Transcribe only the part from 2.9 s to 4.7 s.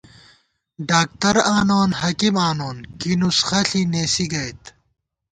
کی نُسخہ ݪی نېسی گئیت